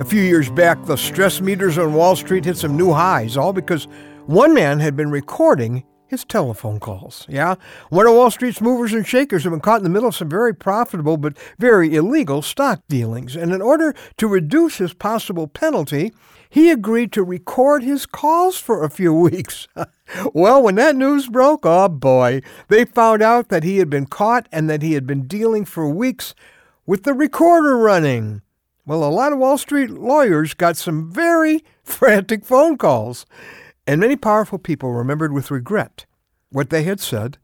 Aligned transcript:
A 0.00 0.04
few 0.04 0.22
years 0.22 0.50
back, 0.50 0.84
the 0.84 0.96
stress 0.96 1.40
meters 1.40 1.78
on 1.78 1.94
Wall 1.94 2.16
Street 2.16 2.44
hit 2.44 2.56
some 2.56 2.76
new 2.76 2.92
highs, 2.92 3.36
all 3.36 3.52
because 3.52 3.84
one 4.26 4.52
man 4.52 4.80
had 4.80 4.96
been 4.96 5.10
recording 5.10 5.84
his 6.08 6.24
telephone 6.24 6.80
calls. 6.80 7.24
Yeah, 7.28 7.54
one 7.90 8.06
of 8.06 8.12
Wall 8.12 8.30
Street's 8.30 8.60
movers 8.60 8.92
and 8.92 9.06
shakers 9.06 9.44
had 9.44 9.50
been 9.50 9.60
caught 9.60 9.78
in 9.78 9.84
the 9.84 9.90
middle 9.90 10.08
of 10.08 10.16
some 10.16 10.28
very 10.28 10.54
profitable 10.54 11.16
but 11.16 11.38
very 11.58 11.94
illegal 11.94 12.42
stock 12.42 12.82
dealings. 12.88 13.36
And 13.36 13.52
in 13.52 13.62
order 13.62 13.94
to 14.18 14.26
reduce 14.26 14.78
his 14.78 14.94
possible 14.94 15.46
penalty, 15.46 16.12
he 16.50 16.70
agreed 16.70 17.12
to 17.12 17.22
record 17.22 17.82
his 17.82 18.04
calls 18.04 18.58
for 18.58 18.84
a 18.84 18.90
few 18.90 19.14
weeks. 19.18 19.68
well, 20.34 20.62
when 20.62 20.74
that 20.74 20.96
news 20.96 21.28
broke, 21.28 21.64
oh 21.64 21.88
boy, 21.88 22.42
they 22.68 22.84
found 22.84 23.22
out 23.22 23.48
that 23.48 23.62
he 23.62 23.78
had 23.78 23.88
been 23.90 24.06
caught 24.06 24.48
and 24.52 24.68
that 24.68 24.82
he 24.82 24.94
had 24.94 25.06
been 25.06 25.26
dealing 25.26 25.64
for 25.64 25.88
weeks 25.88 26.34
with 26.84 27.04
the 27.04 27.14
recorder 27.14 27.78
running. 27.78 28.42
Well, 28.86 29.02
a 29.02 29.08
lot 29.08 29.32
of 29.32 29.38
Wall 29.38 29.56
Street 29.56 29.90
lawyers 29.90 30.52
got 30.52 30.76
some 30.76 31.10
very 31.10 31.64
frantic 31.84 32.44
phone 32.44 32.76
calls, 32.76 33.24
and 33.86 34.00
many 34.00 34.16
powerful 34.16 34.58
people 34.58 34.92
remembered 34.92 35.32
with 35.32 35.50
regret 35.50 36.04
what 36.50 36.70
they 36.70 36.82
had 36.82 37.00
said 37.00 37.38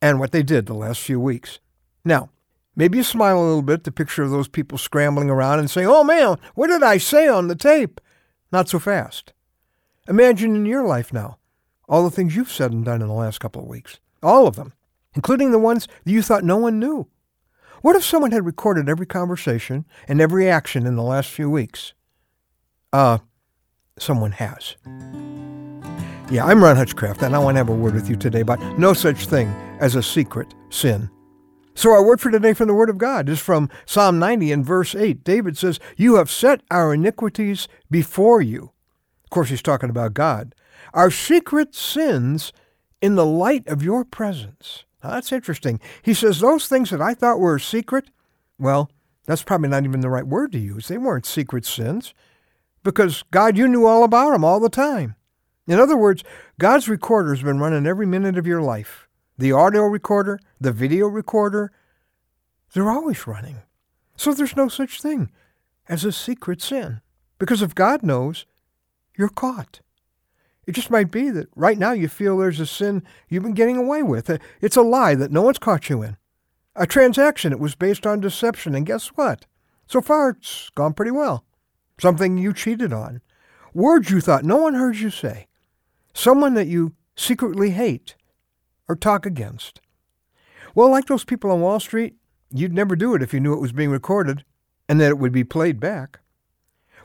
and 0.00 0.18
what 0.18 0.32
they 0.32 0.42
did 0.42 0.66
the 0.66 0.74
last 0.74 1.00
few 1.00 1.20
weeks. 1.20 1.60
Now, 2.04 2.30
maybe 2.74 2.98
you 2.98 3.04
smile 3.04 3.38
a 3.38 3.44
little 3.44 3.62
bit 3.62 3.80
at 3.80 3.84
the 3.84 3.92
picture 3.92 4.22
of 4.22 4.30
those 4.30 4.48
people 4.48 4.78
scrambling 4.78 5.28
around 5.30 5.58
and 5.58 5.70
saying, 5.70 5.88
Oh 5.88 6.04
man, 6.04 6.38
what 6.54 6.68
did 6.68 6.82
I 6.82 6.98
say 6.98 7.28
on 7.28 7.48
the 7.48 7.56
tape? 7.56 8.00
Not 8.50 8.68
so 8.68 8.78
fast. 8.78 9.32
Imagine 10.08 10.56
in 10.56 10.64
your 10.64 10.86
life 10.86 11.12
now 11.12 11.38
all 11.88 12.04
the 12.04 12.10
things 12.10 12.34
you've 12.34 12.52
said 12.52 12.72
and 12.72 12.84
done 12.84 13.02
in 13.02 13.08
the 13.08 13.14
last 13.14 13.40
couple 13.40 13.62
of 13.62 13.68
weeks. 13.68 14.00
All 14.22 14.46
of 14.46 14.56
them, 14.56 14.72
including 15.14 15.50
the 15.50 15.58
ones 15.58 15.86
that 16.04 16.12
you 16.12 16.22
thought 16.22 16.44
no 16.44 16.56
one 16.56 16.78
knew. 16.78 17.08
What 17.80 17.94
if 17.94 18.04
someone 18.04 18.32
had 18.32 18.44
recorded 18.44 18.88
every 18.88 19.06
conversation 19.06 19.86
and 20.08 20.20
every 20.20 20.50
action 20.50 20.86
in 20.86 20.96
the 20.96 21.02
last 21.02 21.30
few 21.30 21.48
weeks? 21.48 21.92
Uh, 22.92 23.18
someone 23.98 24.32
has. 24.32 24.74
Yeah, 26.30 26.44
I'm 26.44 26.62
Ron 26.62 26.76
Hutchcraft, 26.76 27.22
and 27.22 27.36
I 27.36 27.38
want 27.38 27.54
to 27.54 27.58
have 27.58 27.68
a 27.68 27.74
word 27.74 27.94
with 27.94 28.10
you 28.10 28.16
today 28.16 28.40
about 28.40 28.60
no 28.78 28.92
such 28.92 29.26
thing 29.26 29.48
as 29.80 29.94
a 29.94 30.02
secret 30.02 30.54
sin. 30.70 31.08
So, 31.74 31.92
our 31.92 32.04
word 32.04 32.20
for 32.20 32.32
today 32.32 32.54
from 32.54 32.66
the 32.66 32.74
Word 32.74 32.90
of 32.90 32.98
God 32.98 33.28
is 33.28 33.38
from 33.38 33.70
Psalm 33.86 34.18
90 34.18 34.50
and 34.50 34.66
verse 34.66 34.96
8. 34.96 35.22
David 35.22 35.56
says, 35.56 35.78
You 35.96 36.16
have 36.16 36.28
set 36.28 36.62
our 36.72 36.92
iniquities 36.92 37.68
before 37.88 38.42
you. 38.42 38.72
Of 39.22 39.30
course, 39.30 39.50
he's 39.50 39.62
talking 39.62 39.88
about 39.88 40.12
God. 40.12 40.56
Our 40.92 41.12
secret 41.12 41.76
sins 41.76 42.52
in 43.00 43.14
the 43.14 43.26
light 43.26 43.66
of 43.68 43.82
your 43.82 44.04
presence. 44.04 44.84
Now, 45.02 45.10
that's 45.10 45.32
interesting. 45.32 45.80
He 46.02 46.14
says, 46.14 46.40
Those 46.40 46.68
things 46.68 46.90
that 46.90 47.00
I 47.00 47.14
thought 47.14 47.38
were 47.38 47.58
secret, 47.58 48.10
well, 48.58 48.90
that's 49.26 49.42
probably 49.42 49.68
not 49.68 49.84
even 49.84 50.00
the 50.00 50.08
right 50.08 50.26
word 50.26 50.52
to 50.52 50.58
use. 50.58 50.88
They 50.88 50.98
weren't 50.98 51.26
secret 51.26 51.64
sins 51.64 52.14
because 52.82 53.24
God, 53.30 53.56
you 53.56 53.68
knew 53.68 53.86
all 53.86 54.04
about 54.04 54.32
them 54.32 54.44
all 54.44 54.60
the 54.60 54.70
time. 54.70 55.14
In 55.66 55.78
other 55.78 55.96
words, 55.96 56.24
God's 56.58 56.88
recorder 56.88 57.34
has 57.34 57.42
been 57.42 57.58
running 57.58 57.86
every 57.86 58.06
minute 58.06 58.38
of 58.38 58.46
your 58.46 58.62
life. 58.62 59.06
The 59.36 59.52
audio 59.52 59.82
recorder, 59.82 60.40
the 60.60 60.72
video 60.72 61.06
recorder, 61.06 61.70
they're 62.72 62.90
always 62.90 63.26
running. 63.26 63.62
So 64.16 64.32
there's 64.32 64.56
no 64.56 64.68
such 64.68 65.00
thing 65.00 65.30
as 65.88 66.04
a 66.04 66.12
secret 66.12 66.62
sin. 66.62 67.02
Because 67.38 67.62
if 67.62 67.74
God 67.74 68.02
knows, 68.02 68.46
you're 69.16 69.28
caught. 69.28 69.80
It 70.68 70.74
just 70.74 70.90
might 70.90 71.10
be 71.10 71.30
that 71.30 71.48
right 71.56 71.78
now 71.78 71.92
you 71.92 72.08
feel 72.08 72.36
there's 72.36 72.60
a 72.60 72.66
sin 72.66 73.02
you've 73.30 73.42
been 73.42 73.54
getting 73.54 73.78
away 73.78 74.02
with. 74.02 74.28
Uh, 74.28 74.36
it's 74.60 74.76
a 74.76 74.82
lie 74.82 75.14
that 75.14 75.32
no 75.32 75.40
one's 75.40 75.58
caught 75.58 75.88
you 75.88 76.02
in. 76.02 76.18
A 76.76 76.86
transaction 76.86 77.52
that 77.52 77.58
was 77.58 77.74
based 77.74 78.06
on 78.06 78.20
deception, 78.20 78.74
and 78.74 78.84
guess 78.84 79.06
what? 79.14 79.46
So 79.86 80.02
far, 80.02 80.28
it's 80.28 80.68
gone 80.74 80.92
pretty 80.92 81.10
well. 81.10 81.46
Something 81.98 82.36
you 82.36 82.52
cheated 82.52 82.92
on. 82.92 83.22
Words 83.72 84.10
you 84.10 84.20
thought 84.20 84.44
no 84.44 84.58
one 84.58 84.74
heard 84.74 84.96
you 84.96 85.08
say. 85.08 85.46
Someone 86.12 86.52
that 86.52 86.66
you 86.66 86.92
secretly 87.16 87.70
hate 87.70 88.14
or 88.90 88.94
talk 88.94 89.24
against. 89.24 89.80
Well, 90.74 90.90
like 90.90 91.06
those 91.06 91.24
people 91.24 91.50
on 91.50 91.62
Wall 91.62 91.80
Street, 91.80 92.16
you'd 92.52 92.74
never 92.74 92.94
do 92.94 93.14
it 93.14 93.22
if 93.22 93.32
you 93.32 93.40
knew 93.40 93.54
it 93.54 93.62
was 93.62 93.72
being 93.72 93.90
recorded 93.90 94.44
and 94.86 95.00
that 95.00 95.08
it 95.08 95.18
would 95.18 95.32
be 95.32 95.44
played 95.44 95.80
back. 95.80 96.20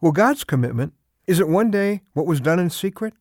Well, 0.00 0.12
God's 0.12 0.44
commitment 0.44 0.94
is 1.26 1.36
that 1.36 1.46
one 1.46 1.70
day 1.70 2.00
what 2.14 2.24
was 2.24 2.40
done 2.40 2.58
in 2.58 2.70
secret 2.70 3.12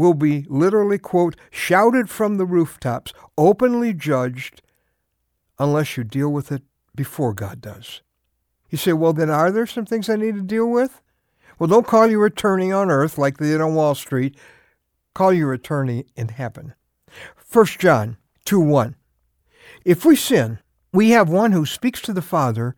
will 0.00 0.14
be 0.14 0.46
literally, 0.48 0.96
quote, 0.96 1.36
shouted 1.50 2.08
from 2.08 2.38
the 2.38 2.46
rooftops, 2.46 3.12
openly 3.36 3.92
judged, 3.92 4.62
unless 5.58 5.94
you 5.98 6.02
deal 6.02 6.30
with 6.30 6.50
it 6.50 6.62
before 6.94 7.34
God 7.34 7.60
does. 7.60 8.00
You 8.70 8.78
say, 8.78 8.94
well, 8.94 9.12
then 9.12 9.28
are 9.28 9.50
there 9.50 9.66
some 9.66 9.84
things 9.84 10.08
I 10.08 10.16
need 10.16 10.36
to 10.36 10.42
deal 10.42 10.70
with? 10.70 11.02
Well, 11.58 11.68
don't 11.68 11.86
call 11.86 12.06
your 12.06 12.24
attorney 12.24 12.72
on 12.72 12.90
earth 12.90 13.18
like 13.18 13.36
they 13.36 13.48
did 13.48 13.60
on 13.60 13.74
Wall 13.74 13.94
Street. 13.94 14.34
Call 15.12 15.34
your 15.34 15.52
attorney 15.52 16.06
in 16.16 16.28
heaven. 16.28 16.72
1 17.52 17.66
John 17.78 18.16
2 18.46 18.58
1. 18.58 18.96
If 19.84 20.06
we 20.06 20.16
sin, 20.16 20.60
we 20.94 21.10
have 21.10 21.28
one 21.28 21.52
who 21.52 21.66
speaks 21.66 22.00
to 22.02 22.14
the 22.14 22.22
Father 22.22 22.74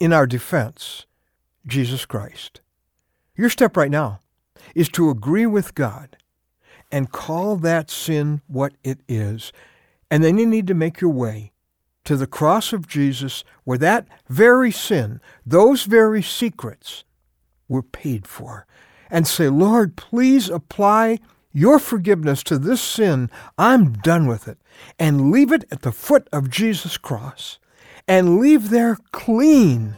in 0.00 0.12
our 0.12 0.26
defense, 0.26 1.06
Jesus 1.64 2.04
Christ. 2.06 2.60
Your 3.36 3.50
step 3.50 3.76
right 3.76 3.90
now 3.90 4.20
is 4.74 4.88
to 4.88 5.10
agree 5.10 5.46
with 5.46 5.76
God 5.76 6.16
and 6.90 7.12
call 7.12 7.56
that 7.56 7.90
sin 7.90 8.40
what 8.46 8.74
it 8.84 9.00
is. 9.08 9.52
And 10.10 10.22
then 10.22 10.38
you 10.38 10.46
need 10.46 10.66
to 10.68 10.74
make 10.74 11.00
your 11.00 11.10
way 11.10 11.52
to 12.04 12.16
the 12.16 12.26
cross 12.26 12.72
of 12.72 12.86
Jesus 12.86 13.44
where 13.64 13.78
that 13.78 14.06
very 14.28 14.70
sin, 14.70 15.20
those 15.44 15.84
very 15.84 16.22
secrets, 16.22 17.04
were 17.68 17.82
paid 17.82 18.26
for. 18.26 18.66
And 19.10 19.26
say, 19.26 19.48
Lord, 19.48 19.96
please 19.96 20.48
apply 20.48 21.18
your 21.52 21.78
forgiveness 21.78 22.42
to 22.44 22.58
this 22.58 22.80
sin. 22.80 23.30
I'm 23.56 23.92
done 23.92 24.26
with 24.26 24.46
it. 24.46 24.58
And 24.98 25.30
leave 25.30 25.52
it 25.52 25.64
at 25.70 25.82
the 25.82 25.92
foot 25.92 26.28
of 26.32 26.50
Jesus' 26.50 26.98
cross. 26.98 27.58
And 28.06 28.38
leave 28.38 28.70
there 28.70 28.98
clean. 29.12 29.96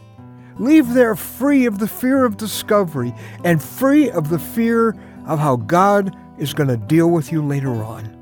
Leave 0.57 0.93
there 0.93 1.15
free 1.15 1.65
of 1.65 1.79
the 1.79 1.87
fear 1.87 2.25
of 2.25 2.37
discovery 2.37 3.13
and 3.43 3.63
free 3.63 4.09
of 4.09 4.29
the 4.29 4.39
fear 4.39 4.95
of 5.25 5.39
how 5.39 5.55
God 5.55 6.15
is 6.39 6.53
going 6.53 6.69
to 6.69 6.77
deal 6.77 7.09
with 7.09 7.31
you 7.31 7.45
later 7.45 7.71
on. 7.83 8.15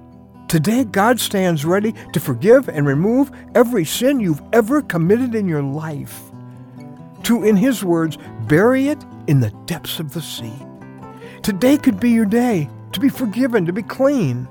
Today, 0.47 0.85
God 0.85 1.19
stands 1.19 1.65
ready 1.65 1.93
to 2.13 2.19
forgive 2.19 2.69
and 2.69 2.87
remove 2.87 3.31
every 3.53 3.83
sin 3.83 4.19
you've 4.19 4.41
ever 4.53 4.81
committed 4.81 5.35
in 5.35 5.47
your 5.47 5.63
life. 5.63 6.21
To, 7.23 7.43
in 7.43 7.57
His 7.57 7.83
words, 7.83 8.17
bury 8.47 8.87
it 8.87 9.03
in 9.27 9.41
the 9.41 9.51
depths 9.65 9.99
of 9.99 10.13
the 10.13 10.21
sea. 10.21 10.53
Today 11.43 11.77
could 11.77 11.99
be 11.99 12.11
your 12.11 12.25
day 12.25 12.69
to 12.93 12.99
be 12.99 13.09
forgiven, 13.09 13.65
to 13.65 13.73
be 13.73 13.83
clean. 13.83 14.47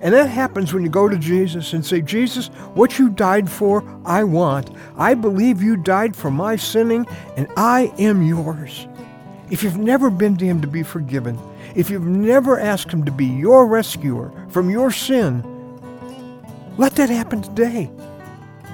And 0.00 0.14
that 0.14 0.28
happens 0.28 0.72
when 0.72 0.82
you 0.82 0.88
go 0.88 1.08
to 1.08 1.16
Jesus 1.16 1.72
and 1.72 1.84
say, 1.84 2.00
Jesus, 2.00 2.48
what 2.74 2.98
you 2.98 3.08
died 3.08 3.50
for, 3.50 3.82
I 4.04 4.24
want. 4.24 4.70
I 4.96 5.14
believe 5.14 5.62
you 5.62 5.76
died 5.76 6.14
for 6.14 6.30
my 6.30 6.56
sinning, 6.56 7.06
and 7.36 7.48
I 7.56 7.92
am 7.98 8.22
yours. 8.22 8.86
If 9.50 9.62
you've 9.62 9.78
never 9.78 10.10
been 10.10 10.36
to 10.36 10.44
Him 10.44 10.60
to 10.60 10.66
be 10.66 10.82
forgiven, 10.82 11.38
if 11.74 11.90
you've 11.90 12.06
never 12.06 12.58
asked 12.58 12.92
Him 12.92 13.04
to 13.04 13.12
be 13.12 13.26
your 13.26 13.66
rescuer 13.66 14.30
from 14.48 14.68
your 14.70 14.90
sin, 14.90 15.42
let 16.76 16.94
that 16.96 17.10
happen 17.10 17.42
today. 17.42 17.90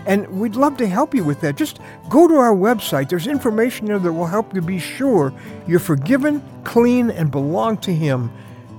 And 0.06 0.28
we'd 0.28 0.56
love 0.56 0.76
to 0.78 0.86
help 0.86 1.14
you 1.14 1.24
with 1.24 1.40
that. 1.40 1.56
Just 1.56 1.78
go 2.10 2.28
to 2.28 2.34
our 2.34 2.54
website. 2.54 3.08
There's 3.08 3.26
information 3.26 3.86
there 3.86 3.98
that 3.98 4.12
will 4.12 4.26
help 4.26 4.54
you 4.54 4.60
be 4.60 4.78
sure 4.78 5.32
you're 5.66 5.78
forgiven, 5.78 6.42
clean, 6.64 7.10
and 7.10 7.30
belong 7.30 7.78
to 7.78 7.94
Him. 7.94 8.30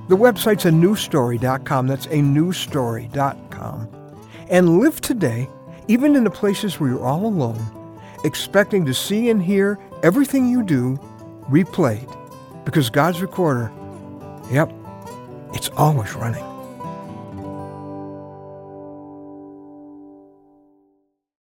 The 0.07 0.17
website's 0.17 0.65
a 0.65 0.69
newstory.com. 0.69 1.87
That's 1.87 2.05
a 2.07 2.19
newstory.com. 2.19 3.89
And 4.49 4.79
live 4.79 5.01
today, 5.01 5.49
even 5.87 6.15
in 6.15 6.23
the 6.23 6.29
places 6.29 6.79
where 6.79 6.91
you're 6.91 7.03
all 7.03 7.25
alone, 7.25 7.65
expecting 8.23 8.85
to 8.85 8.93
see 8.93 9.29
and 9.29 9.41
hear 9.41 9.79
everything 10.03 10.47
you 10.47 10.61
do 10.61 10.99
replayed. 11.49 12.11
Because 12.65 12.89
God's 12.89 13.21
recorder 13.21 13.71
Yep, 14.51 14.71
it's 15.53 15.69
always 15.69 16.13
running. 16.13 16.54